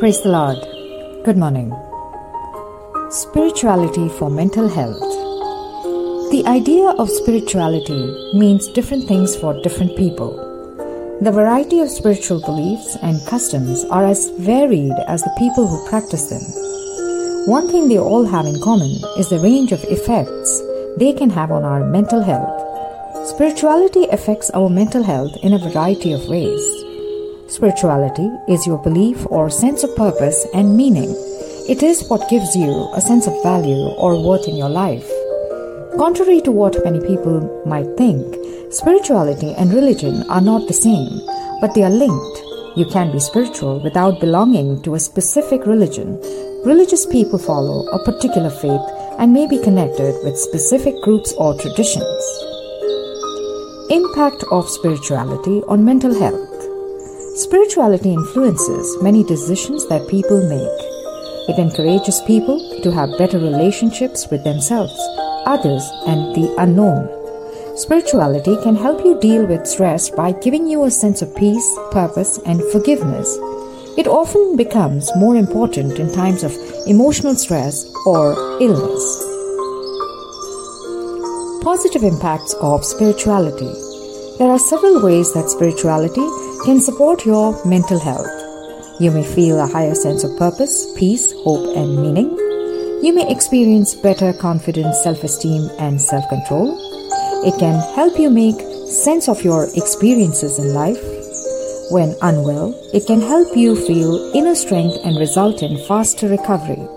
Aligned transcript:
Praise 0.00 0.20
the 0.22 0.28
Lord. 0.28 0.58
Good 1.24 1.36
morning. 1.36 1.72
Spirituality 3.10 4.08
for 4.18 4.28
mental 4.28 4.68
health. 4.68 4.98
The 6.32 6.42
idea 6.48 6.88
of 6.98 7.08
spirituality 7.08 8.02
means 8.34 8.66
different 8.66 9.06
things 9.06 9.36
for 9.36 9.62
different 9.62 9.96
people. 9.96 10.34
The 11.22 11.30
variety 11.30 11.78
of 11.78 11.88
spiritual 11.88 12.40
beliefs 12.40 12.96
and 13.02 13.24
customs 13.28 13.84
are 13.84 14.04
as 14.04 14.30
varied 14.40 14.98
as 15.06 15.22
the 15.22 15.36
people 15.38 15.68
who 15.68 15.88
practice 15.88 16.26
them. 16.26 16.42
One 17.46 17.68
thing 17.70 17.88
they 17.88 17.98
all 17.98 18.24
have 18.24 18.46
in 18.46 18.60
common 18.60 18.98
is 19.16 19.28
the 19.28 19.38
range 19.38 19.70
of 19.70 19.84
effects 19.84 20.60
they 20.98 21.12
can 21.12 21.30
have 21.30 21.52
on 21.52 21.62
our 21.62 21.84
mental 21.84 22.20
health. 22.20 23.28
Spirituality 23.28 24.06
affects 24.10 24.50
our 24.50 24.68
mental 24.68 25.04
health 25.04 25.36
in 25.44 25.52
a 25.52 25.58
variety 25.70 26.12
of 26.12 26.26
ways. 26.26 26.83
Spirituality 27.48 28.30
is 28.48 28.66
your 28.66 28.78
belief 28.78 29.26
or 29.26 29.50
sense 29.50 29.84
of 29.84 29.94
purpose 29.96 30.46
and 30.54 30.76
meaning. 30.76 31.14
It 31.68 31.82
is 31.82 32.08
what 32.08 32.28
gives 32.30 32.56
you 32.56 32.90
a 32.94 33.00
sense 33.02 33.26
of 33.26 33.42
value 33.42 33.92
or 33.98 34.20
worth 34.22 34.48
in 34.48 34.56
your 34.56 34.70
life. 34.70 35.06
Contrary 35.98 36.40
to 36.40 36.50
what 36.50 36.82
many 36.84 37.00
people 37.00 37.62
might 37.66 37.96
think, 37.98 38.24
spirituality 38.72 39.52
and 39.58 39.72
religion 39.72 40.24
are 40.30 40.40
not 40.40 40.66
the 40.66 40.74
same, 40.74 41.20
but 41.60 41.74
they 41.74 41.82
are 41.84 41.90
linked. 41.90 42.42
You 42.76 42.86
can 42.86 43.12
be 43.12 43.20
spiritual 43.20 43.78
without 43.80 44.20
belonging 44.20 44.82
to 44.82 44.94
a 44.94 45.00
specific 45.00 45.66
religion. 45.66 46.18
Religious 46.64 47.04
people 47.04 47.38
follow 47.38 47.86
a 47.88 48.04
particular 48.04 48.50
faith 48.50 48.80
and 49.18 49.34
may 49.34 49.46
be 49.46 49.62
connected 49.62 50.14
with 50.24 50.38
specific 50.38 50.94
groups 51.02 51.32
or 51.34 51.54
traditions. 51.60 52.24
Impact 53.90 54.44
of 54.50 54.68
spirituality 54.68 55.62
on 55.68 55.84
mental 55.84 56.18
health. 56.18 56.53
Spirituality 57.34 58.12
influences 58.12 58.96
many 59.02 59.24
decisions 59.24 59.88
that 59.88 60.06
people 60.06 60.38
make. 60.48 60.80
It 61.48 61.58
encourages 61.58 62.20
people 62.28 62.80
to 62.82 62.92
have 62.92 63.18
better 63.18 63.40
relationships 63.40 64.28
with 64.30 64.44
themselves, 64.44 64.96
others, 65.44 65.82
and 66.06 66.32
the 66.36 66.54
unknown. 66.58 67.10
Spirituality 67.76 68.56
can 68.62 68.76
help 68.76 69.04
you 69.04 69.18
deal 69.18 69.46
with 69.46 69.66
stress 69.66 70.10
by 70.10 70.30
giving 70.30 70.68
you 70.68 70.84
a 70.84 70.92
sense 70.92 71.22
of 71.22 71.34
peace, 71.34 71.76
purpose, 71.90 72.38
and 72.46 72.62
forgiveness. 72.70 73.36
It 73.98 74.06
often 74.06 74.54
becomes 74.56 75.10
more 75.16 75.34
important 75.34 75.98
in 75.98 76.14
times 76.14 76.44
of 76.44 76.56
emotional 76.86 77.34
stress 77.34 77.84
or 78.06 78.34
illness. 78.60 79.04
Positive 81.64 82.04
impacts 82.04 82.54
of 82.60 82.84
spirituality. 82.84 83.72
There 84.38 84.50
are 84.50 84.58
several 84.60 85.02
ways 85.02 85.32
that 85.34 85.50
spirituality 85.50 86.28
can 86.64 86.80
support 86.80 87.26
your 87.26 87.62
mental 87.66 87.98
health. 87.98 88.32
You 88.98 89.10
may 89.10 89.22
feel 89.22 89.60
a 89.60 89.66
higher 89.66 89.94
sense 89.94 90.24
of 90.24 90.38
purpose, 90.38 90.90
peace, 90.96 91.30
hope, 91.44 91.76
and 91.76 92.00
meaning. 92.00 92.30
You 93.04 93.12
may 93.14 93.30
experience 93.30 93.94
better 93.94 94.32
confidence, 94.32 95.02
self 95.02 95.22
esteem, 95.22 95.68
and 95.78 96.00
self 96.00 96.26
control. 96.30 96.72
It 97.44 97.58
can 97.58 97.76
help 97.94 98.18
you 98.18 98.30
make 98.30 98.58
sense 98.88 99.28
of 99.28 99.44
your 99.44 99.68
experiences 99.74 100.58
in 100.58 100.72
life. 100.72 101.02
When 101.90 102.16
unwell, 102.22 102.72
it 102.94 103.06
can 103.06 103.20
help 103.20 103.54
you 103.54 103.76
feel 103.76 104.32
inner 104.34 104.54
strength 104.54 104.96
and 105.04 105.18
result 105.18 105.62
in 105.62 105.76
faster 105.86 106.28
recovery. 106.28 106.88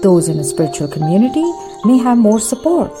Those 0.00 0.30
in 0.30 0.38
a 0.38 0.44
spiritual 0.44 0.88
community 0.88 1.44
may 1.84 1.98
have 1.98 2.16
more 2.16 2.40
support. 2.40 2.96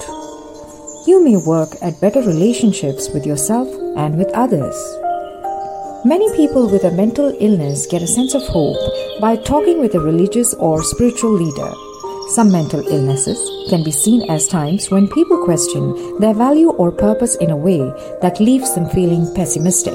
You 1.06 1.24
may 1.24 1.38
work 1.38 1.70
at 1.80 2.02
better 2.02 2.20
relationships 2.20 3.08
with 3.08 3.24
yourself 3.24 3.68
and 3.96 4.18
with 4.18 4.28
others. 4.34 4.76
Many 6.02 6.34
people 6.34 6.66
with 6.66 6.84
a 6.84 6.90
mental 6.92 7.36
illness 7.40 7.86
get 7.86 8.00
a 8.00 8.06
sense 8.06 8.34
of 8.34 8.46
hope 8.46 8.78
by 9.20 9.36
talking 9.36 9.80
with 9.80 9.94
a 9.94 10.00
religious 10.00 10.54
or 10.54 10.82
spiritual 10.82 11.32
leader. 11.32 11.70
Some 12.30 12.50
mental 12.50 12.80
illnesses 12.88 13.38
can 13.68 13.84
be 13.84 13.90
seen 13.90 14.22
as 14.30 14.48
times 14.48 14.90
when 14.90 15.08
people 15.08 15.44
question 15.44 16.18
their 16.18 16.32
value 16.32 16.70
or 16.70 16.90
purpose 16.90 17.34
in 17.36 17.50
a 17.50 17.56
way 17.56 17.80
that 18.22 18.40
leaves 18.40 18.74
them 18.74 18.88
feeling 18.88 19.28
pessimistic. 19.34 19.92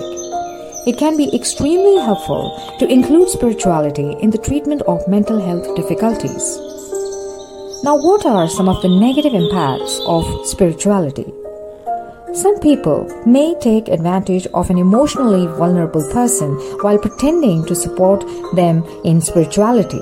It 0.86 1.00
can 1.00 1.18
be 1.18 1.36
extremely 1.36 1.98
helpful 1.98 2.54
to 2.78 2.88
include 2.88 3.30
spirituality 3.30 4.16
in 4.22 4.30
the 4.30 4.38
treatment 4.38 4.84
of 4.84 5.08
mental 5.08 5.44
health 5.44 5.76
difficulties. 5.76 6.60
Now, 7.84 7.98
what 7.98 8.28
are 8.28 8.48
some 8.48 8.70
of 8.70 8.80
the 8.84 8.90
negative 8.90 9.34
impacts 9.34 10.00
of 10.06 10.46
spirituality? 10.46 11.34
Some 12.36 12.60
people 12.60 13.08
may 13.26 13.56
take 13.62 13.88
advantage 13.88 14.46
of 14.54 14.70
an 14.70 14.78
emotionally 14.78 15.48
vulnerable 15.48 16.04
person 16.12 16.52
while 16.82 16.98
pretending 16.98 17.66
to 17.66 17.74
support 17.74 18.26
them 18.56 18.84
in 19.06 19.22
spirituality. 19.22 20.02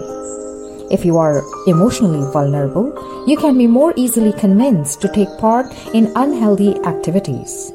If 0.89 1.05
you 1.05 1.17
are 1.17 1.43
emotionally 1.67 2.25
vulnerable, 2.33 2.89
you 3.27 3.37
can 3.37 3.55
be 3.55 3.67
more 3.67 3.93
easily 3.95 4.33
convinced 4.33 4.99
to 5.01 5.13
take 5.13 5.29
part 5.37 5.71
in 5.93 6.11
unhealthy 6.15 6.75
activities. 6.85 7.71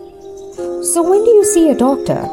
So, 0.92 1.08
when 1.08 1.22
do 1.22 1.30
you 1.30 1.44
see 1.44 1.70
a 1.70 1.78
doctor? 1.78 2.26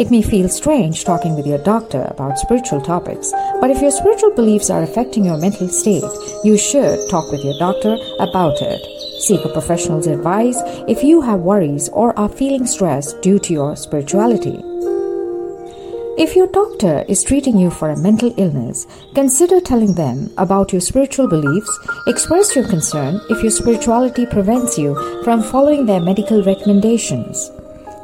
It 0.00 0.10
may 0.10 0.22
feel 0.22 0.48
strange 0.48 1.04
talking 1.04 1.36
with 1.36 1.46
your 1.46 1.62
doctor 1.62 2.08
about 2.10 2.40
spiritual 2.40 2.80
topics, 2.80 3.30
but 3.60 3.70
if 3.70 3.80
your 3.80 3.92
spiritual 3.92 4.34
beliefs 4.34 4.68
are 4.68 4.82
affecting 4.82 5.24
your 5.24 5.38
mental 5.38 5.68
state, 5.68 6.10
you 6.42 6.58
should 6.58 6.98
talk 7.08 7.30
with 7.30 7.44
your 7.44 7.56
doctor 7.60 7.96
about 8.18 8.60
it. 8.62 8.97
Seek 9.28 9.44
a 9.44 9.50
professional's 9.50 10.06
advice 10.06 10.56
if 10.88 11.04
you 11.04 11.20
have 11.20 11.40
worries 11.40 11.90
or 11.90 12.18
are 12.18 12.30
feeling 12.30 12.64
stressed 12.64 13.20
due 13.20 13.38
to 13.40 13.52
your 13.52 13.76
spirituality. 13.76 14.58
If 16.16 16.34
your 16.34 16.46
doctor 16.46 17.04
is 17.10 17.22
treating 17.22 17.58
you 17.58 17.68
for 17.68 17.90
a 17.90 17.98
mental 17.98 18.32
illness, 18.38 18.86
consider 19.14 19.60
telling 19.60 19.92
them 19.92 20.32
about 20.38 20.72
your 20.72 20.80
spiritual 20.80 21.28
beliefs. 21.28 21.68
Express 22.06 22.56
your 22.56 22.66
concern 22.66 23.20
if 23.28 23.42
your 23.42 23.50
spirituality 23.50 24.24
prevents 24.24 24.78
you 24.78 24.94
from 25.24 25.42
following 25.42 25.84
their 25.84 26.00
medical 26.00 26.42
recommendations. 26.42 27.50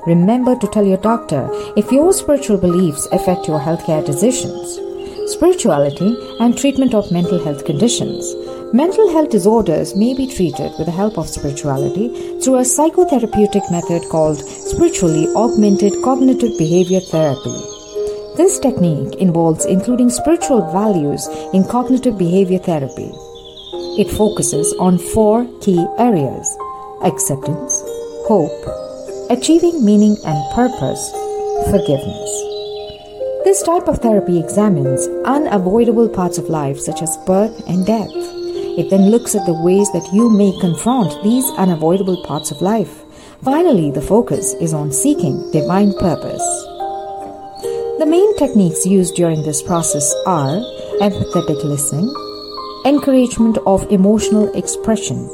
Remember 0.06 0.54
to 0.56 0.68
tell 0.68 0.84
your 0.84 0.98
doctor 0.98 1.48
if 1.74 1.90
your 1.90 2.12
spiritual 2.12 2.58
beliefs 2.58 3.08
affect 3.12 3.48
your 3.48 3.60
healthcare 3.60 4.04
decisions. 4.04 4.78
Spirituality 5.32 6.18
and 6.40 6.58
treatment 6.58 6.92
of 6.92 7.10
mental 7.10 7.42
health 7.42 7.64
conditions. 7.64 8.34
Mental 8.74 9.08
health 9.12 9.30
disorders 9.30 9.94
may 9.94 10.14
be 10.14 10.26
treated 10.26 10.72
with 10.76 10.86
the 10.86 10.90
help 10.90 11.16
of 11.16 11.28
spirituality 11.28 12.08
through 12.40 12.56
a 12.56 12.66
psychotherapeutic 12.66 13.70
method 13.70 14.02
called 14.10 14.40
spiritually 14.40 15.28
augmented 15.36 15.92
cognitive 16.02 16.58
behavior 16.58 16.98
therapy. 16.98 17.54
This 18.36 18.58
technique 18.58 19.14
involves 19.20 19.64
including 19.64 20.10
spiritual 20.10 20.72
values 20.72 21.28
in 21.52 21.62
cognitive 21.68 22.18
behavior 22.18 22.58
therapy. 22.58 23.12
It 23.96 24.10
focuses 24.10 24.74
on 24.80 24.98
four 24.98 25.46
key 25.60 25.86
areas 25.96 26.58
acceptance, 27.04 27.80
hope, 28.26 29.30
achieving 29.30 29.84
meaning 29.84 30.16
and 30.26 30.52
purpose, 30.52 31.12
forgiveness. 31.70 32.30
This 33.44 33.62
type 33.62 33.86
of 33.86 33.98
therapy 33.98 34.40
examines 34.40 35.06
unavoidable 35.24 36.08
parts 36.08 36.38
of 36.38 36.48
life 36.50 36.80
such 36.80 37.02
as 37.02 37.16
birth 37.18 37.62
and 37.68 37.86
death. 37.86 38.43
It 38.76 38.90
then 38.90 39.10
looks 39.10 39.34
at 39.34 39.46
the 39.46 39.54
ways 39.62 39.90
that 39.92 40.12
you 40.12 40.28
may 40.28 40.52
confront 40.60 41.22
these 41.22 41.48
unavoidable 41.56 42.24
parts 42.24 42.50
of 42.50 42.60
life. 42.60 43.04
Finally, 43.42 43.92
the 43.92 44.02
focus 44.02 44.54
is 44.54 44.74
on 44.74 44.90
seeking 44.90 45.50
divine 45.52 45.92
purpose. 46.00 46.42
The 47.98 48.06
main 48.08 48.36
techniques 48.36 48.84
used 48.84 49.14
during 49.14 49.42
this 49.42 49.62
process 49.62 50.12
are 50.26 50.58
empathetic 51.00 51.62
listening, 51.62 52.12
encouragement 52.84 53.58
of 53.66 53.90
emotional 53.92 54.52
expression, 54.54 55.30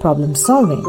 problem 0.00 0.34
solving, 0.34 0.82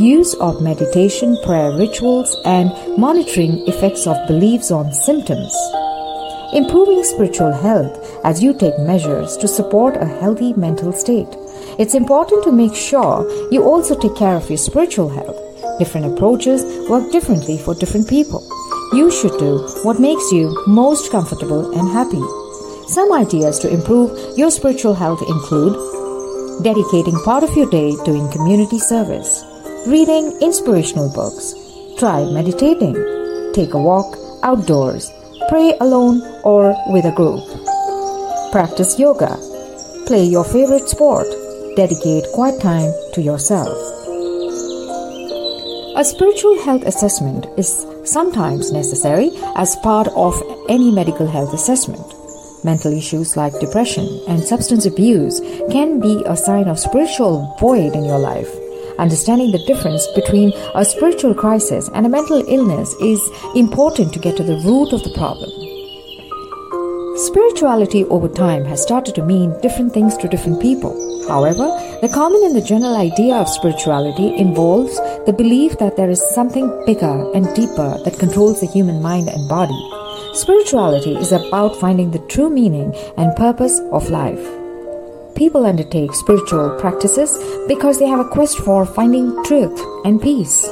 use 0.00 0.34
of 0.34 0.62
meditation, 0.62 1.36
prayer 1.44 1.76
rituals, 1.76 2.34
and 2.44 2.72
monitoring 2.96 3.66
effects 3.68 4.06
of 4.06 4.16
beliefs 4.26 4.70
on 4.70 4.92
symptoms. 4.92 5.52
Improving 6.52 7.04
spiritual 7.04 7.52
health 7.52 7.94
as 8.24 8.42
you 8.42 8.52
take 8.52 8.76
measures 8.80 9.36
to 9.36 9.46
support 9.46 9.96
a 9.96 10.04
healthy 10.04 10.52
mental 10.54 10.92
state. 10.92 11.28
It's 11.78 11.94
important 11.94 12.42
to 12.42 12.50
make 12.50 12.74
sure 12.74 13.22
you 13.52 13.62
also 13.62 13.96
take 13.96 14.16
care 14.16 14.34
of 14.34 14.48
your 14.50 14.58
spiritual 14.58 15.08
health. 15.08 15.38
Different 15.78 16.12
approaches 16.12 16.64
work 16.88 17.12
differently 17.12 17.56
for 17.56 17.76
different 17.76 18.08
people. 18.08 18.42
You 18.92 19.12
should 19.12 19.38
do 19.38 19.58
what 19.84 20.00
makes 20.00 20.32
you 20.32 20.52
most 20.66 21.12
comfortable 21.12 21.70
and 21.78 21.88
happy. 21.88 22.22
Some 22.88 23.12
ideas 23.12 23.60
to 23.60 23.72
improve 23.72 24.10
your 24.36 24.50
spiritual 24.50 24.94
health 24.94 25.22
include 25.28 25.78
dedicating 26.64 27.14
part 27.24 27.44
of 27.44 27.56
your 27.56 27.70
day 27.70 27.94
doing 28.04 28.28
community 28.32 28.80
service, 28.80 29.44
reading 29.86 30.36
inspirational 30.42 31.14
books, 31.14 31.54
try 31.96 32.24
meditating, 32.24 32.94
take 33.54 33.72
a 33.72 33.78
walk 33.78 34.16
outdoors, 34.42 35.12
pray 35.50 35.76
alone 35.80 36.22
or 36.44 36.76
with 36.92 37.04
a 37.04 37.10
group, 37.10 37.42
practice 38.52 39.00
yoga, 39.00 39.36
play 40.06 40.22
your 40.22 40.44
favorite 40.44 40.88
sport, 40.88 41.26
dedicate 41.74 42.24
quiet 42.32 42.60
time 42.62 42.92
to 43.12 43.20
yourself. 43.20 43.74
A 45.96 46.04
spiritual 46.04 46.62
health 46.62 46.84
assessment 46.84 47.46
is 47.58 47.84
sometimes 48.04 48.70
necessary 48.70 49.32
as 49.56 49.74
part 49.82 50.06
of 50.14 50.40
any 50.68 50.92
medical 50.92 51.26
health 51.26 51.52
assessment. 51.52 52.06
Mental 52.62 52.96
issues 52.96 53.36
like 53.36 53.58
depression 53.58 54.06
and 54.28 54.44
substance 54.44 54.86
abuse 54.86 55.40
can 55.68 55.98
be 55.98 56.22
a 56.26 56.36
sign 56.36 56.68
of 56.68 56.78
spiritual 56.78 57.56
void 57.58 57.96
in 57.96 58.04
your 58.04 58.20
life. 58.20 58.59
Understanding 59.00 59.50
the 59.50 59.64
difference 59.64 60.06
between 60.14 60.52
a 60.74 60.84
spiritual 60.84 61.34
crisis 61.34 61.88
and 61.94 62.04
a 62.04 62.08
mental 62.10 62.44
illness 62.46 62.94
is 63.00 63.30
important 63.54 64.12
to 64.12 64.18
get 64.18 64.36
to 64.36 64.42
the 64.42 64.58
root 64.58 64.92
of 64.92 65.02
the 65.02 65.14
problem. 65.16 65.48
Spirituality 67.16 68.04
over 68.04 68.28
time 68.28 68.66
has 68.66 68.82
started 68.82 69.14
to 69.14 69.24
mean 69.24 69.58
different 69.62 69.94
things 69.94 70.18
to 70.18 70.28
different 70.28 70.60
people. 70.60 70.92
However, 71.28 71.66
the 72.02 72.12
common 72.12 72.44
and 72.44 72.54
the 72.54 72.60
general 72.60 72.94
idea 72.94 73.36
of 73.36 73.48
spirituality 73.48 74.36
involves 74.36 74.96
the 75.24 75.34
belief 75.36 75.78
that 75.78 75.96
there 75.96 76.10
is 76.10 76.20
something 76.34 76.68
bigger 76.84 77.32
and 77.32 77.54
deeper 77.54 77.96
that 78.04 78.18
controls 78.18 78.60
the 78.60 78.66
human 78.66 79.00
mind 79.00 79.28
and 79.28 79.48
body. 79.48 79.82
Spirituality 80.34 81.16
is 81.16 81.32
about 81.32 81.80
finding 81.80 82.10
the 82.10 82.26
true 82.28 82.50
meaning 82.50 82.94
and 83.16 83.34
purpose 83.34 83.80
of 83.92 84.10
life. 84.10 84.59
People 85.34 85.66
undertake 85.66 86.12
spiritual 86.14 86.78
practices 86.80 87.38
because 87.66 87.98
they 87.98 88.06
have 88.06 88.20
a 88.20 88.28
quest 88.28 88.58
for 88.58 88.84
finding 88.84 89.42
truth 89.44 89.80
and 90.04 90.20
peace. 90.20 90.64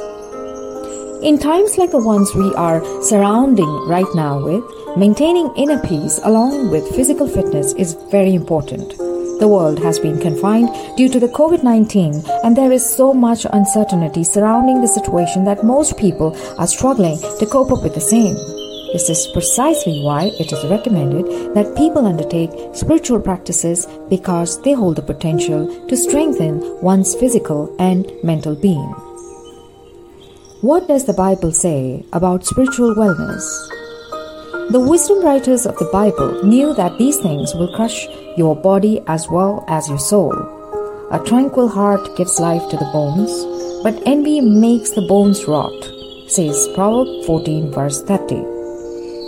In 1.21 1.37
times 1.37 1.77
like 1.77 1.91
the 1.91 2.03
ones 2.03 2.33
we 2.33 2.53
are 2.55 2.83
surrounding 3.03 3.69
right 3.87 4.07
now 4.15 4.43
with, 4.43 4.63
maintaining 4.95 5.53
inner 5.55 5.79
peace 5.81 6.19
along 6.23 6.71
with 6.71 6.95
physical 6.95 7.27
fitness 7.27 7.73
is 7.73 7.95
very 8.09 8.33
important. 8.33 8.97
The 9.39 9.47
world 9.47 9.79
has 9.79 9.99
been 9.99 10.19
confined 10.19 10.69
due 10.97 11.09
to 11.09 11.19
the 11.19 11.27
COVID 11.27 11.63
19, 11.63 12.23
and 12.43 12.55
there 12.55 12.71
is 12.71 12.87
so 12.87 13.13
much 13.13 13.45
uncertainty 13.51 14.23
surrounding 14.23 14.81
the 14.81 14.87
situation 14.87 15.45
that 15.45 15.63
most 15.63 15.97
people 15.97 16.35
are 16.57 16.67
struggling 16.67 17.17
to 17.39 17.45
cope 17.45 17.71
up 17.71 17.83
with 17.83 17.95
the 17.95 18.01
same. 18.01 18.58
This 18.91 19.07
is 19.07 19.27
precisely 19.27 20.01
why 20.01 20.31
it 20.39 20.51
is 20.51 20.65
recommended 20.65 21.53
that 21.53 21.77
people 21.77 22.07
undertake 22.07 22.49
spiritual 22.73 23.19
practices 23.19 23.85
because 24.09 24.59
they 24.63 24.73
hold 24.73 24.95
the 24.95 25.03
potential 25.03 25.87
to 25.87 25.95
strengthen 25.95 26.59
one's 26.81 27.13
physical 27.13 27.75
and 27.77 28.11
mental 28.23 28.55
being. 28.55 28.89
What 30.61 30.87
does 30.87 31.05
the 31.05 31.13
Bible 31.13 31.51
say 31.51 32.03
about 32.13 32.47
spiritual 32.47 32.95
wellness? 32.95 33.45
The 34.71 34.79
wisdom 34.79 35.23
writers 35.23 35.67
of 35.67 35.77
the 35.77 35.89
Bible 35.93 36.43
knew 36.43 36.73
that 36.73 36.97
these 36.97 37.17
things 37.17 37.53
will 37.53 37.75
crush 37.75 38.07
your 38.37 38.55
body 38.55 39.01
as 39.05 39.29
well 39.29 39.65
as 39.67 39.87
your 39.87 39.99
soul. 39.99 40.33
A 41.11 41.23
tranquil 41.23 41.67
heart 41.67 42.17
gives 42.17 42.39
life 42.39 42.67
to 42.71 42.77
the 42.77 42.89
bones, 42.91 43.31
but 43.83 44.01
envy 44.07 44.41
makes 44.41 44.91
the 44.91 45.05
bones 45.07 45.45
rot, 45.45 45.79
says 46.27 46.67
Proverb 46.73 47.25
14, 47.25 47.71
verse 47.71 48.01
30. 48.01 48.58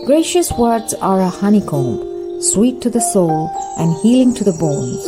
Gracious 0.06 0.52
words 0.54 0.96
are 0.96 1.22
a 1.22 1.30
honeycomb, 1.30 2.42
sweet 2.42 2.82
to 2.82 2.90
the 2.90 3.00
soul 3.00 3.52
and 3.78 3.96
healing 4.02 4.34
to 4.34 4.44
the 4.44 4.54
bones, 4.54 5.06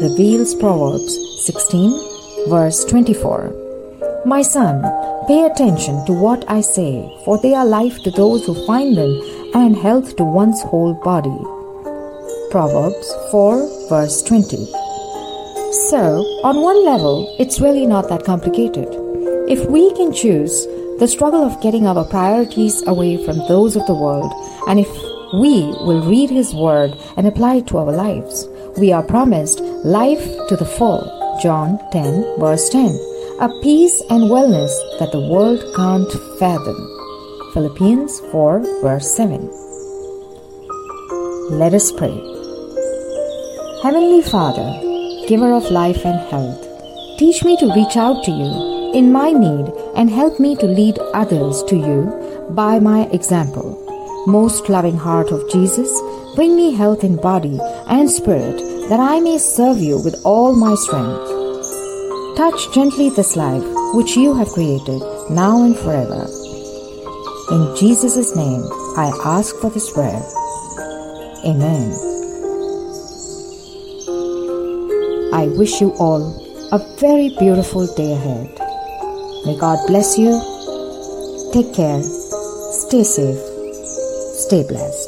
reveals 0.00 0.54
Proverbs 0.54 1.18
16, 1.44 2.48
verse 2.48 2.84
24. 2.84 4.22
My 4.24 4.42
son, 4.42 4.82
pay 5.26 5.46
attention 5.46 6.06
to 6.06 6.12
what 6.12 6.48
I 6.48 6.60
say, 6.60 7.12
for 7.24 7.38
they 7.38 7.54
are 7.54 7.66
life 7.66 8.00
to 8.04 8.12
those 8.12 8.46
who 8.46 8.66
find 8.66 8.96
them 8.96 9.20
and 9.52 9.76
health 9.76 10.14
to 10.16 10.24
one's 10.24 10.62
whole 10.62 10.94
body. 10.94 11.36
Proverbs 12.52 13.12
4, 13.32 13.88
verse 13.88 14.22
20. 14.22 14.64
So, 15.90 16.22
on 16.44 16.62
one 16.62 16.84
level, 16.84 17.34
it's 17.40 17.60
really 17.60 17.84
not 17.84 18.08
that 18.10 18.24
complicated. 18.24 18.86
If 19.48 19.68
we 19.68 19.92
can 19.94 20.12
choose 20.12 20.66
the 20.98 21.08
struggle 21.08 21.44
of 21.44 21.60
getting 21.60 21.86
our 21.86 22.04
priorities 22.04 22.82
away 22.86 23.22
from 23.24 23.38
those 23.48 23.76
of 23.76 23.86
the 23.86 23.94
world, 23.94 24.32
and 24.66 24.80
if 24.80 24.88
we 25.34 25.60
will 25.84 26.08
read 26.08 26.30
His 26.30 26.54
Word 26.54 26.96
and 27.16 27.26
apply 27.26 27.56
it 27.56 27.66
to 27.68 27.78
our 27.78 27.92
lives, 27.92 28.48
we 28.78 28.92
are 28.92 29.02
promised 29.02 29.60
life 29.84 30.24
to 30.48 30.56
the 30.56 30.64
full. 30.64 31.04
John 31.42 31.78
10, 31.92 32.40
verse 32.40 32.68
10. 32.70 32.88
A 33.40 33.50
peace 33.62 34.00
and 34.08 34.30
wellness 34.30 34.72
that 34.98 35.12
the 35.12 35.20
world 35.20 35.60
can't 35.76 36.10
fathom. 36.38 36.76
Philippians 37.52 38.20
4, 38.32 38.60
verse 38.80 39.14
7. 39.14 39.50
Let 41.50 41.74
us 41.74 41.92
pray. 41.92 42.16
Heavenly 43.82 44.22
Father, 44.22 44.66
giver 45.28 45.52
of 45.52 45.70
life 45.70 46.06
and 46.06 46.18
health, 46.30 46.60
teach 47.18 47.44
me 47.44 47.56
to 47.58 47.74
reach 47.74 47.96
out 47.96 48.24
to 48.24 48.30
you 48.30 48.92
in 48.94 49.12
my 49.12 49.30
need 49.32 49.70
and 49.96 50.10
help 50.10 50.38
me 50.38 50.54
to 50.56 50.66
lead 50.66 50.98
others 51.14 51.62
to 51.64 51.76
you 51.76 52.46
by 52.50 52.78
my 52.78 53.06
example. 53.06 53.82
Most 54.26 54.68
loving 54.68 54.96
heart 54.96 55.32
of 55.32 55.50
Jesus, 55.50 55.90
bring 56.34 56.54
me 56.54 56.74
health 56.74 57.02
in 57.02 57.16
body 57.16 57.58
and 57.88 58.10
spirit 58.10 58.58
that 58.88 59.00
I 59.00 59.20
may 59.20 59.38
serve 59.38 59.78
you 59.78 59.98
with 59.98 60.20
all 60.24 60.54
my 60.54 60.74
strength. 60.74 62.36
Touch 62.36 62.72
gently 62.74 63.08
this 63.10 63.34
life 63.36 63.64
which 63.94 64.16
you 64.16 64.34
have 64.34 64.48
created 64.48 65.00
now 65.30 65.64
and 65.64 65.76
forever. 65.76 66.26
In 67.50 67.76
Jesus' 67.76 68.36
name, 68.36 68.62
I 68.96 69.12
ask 69.24 69.56
for 69.56 69.70
this 69.70 69.90
prayer. 69.92 70.22
Amen. 71.44 71.92
I 75.32 75.46
wish 75.56 75.80
you 75.80 75.92
all 75.98 76.42
a 76.72 76.78
very 76.98 77.28
beautiful 77.38 77.86
day 77.94 78.12
ahead. 78.12 78.65
May 79.46 79.56
God 79.56 79.78
bless 79.86 80.18
you. 80.18 80.32
Take 81.52 81.72
care. 81.72 82.02
Stay 82.02 83.04
safe. 83.04 83.38
Stay 84.42 84.66
blessed. 84.66 85.05